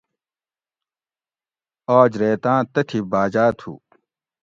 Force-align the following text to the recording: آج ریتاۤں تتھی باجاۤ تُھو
آج 1.99 2.11
ریتاۤں 2.21 2.61
تتھی 2.73 2.99
باجاۤ 3.11 3.51
تُھو 3.59 3.71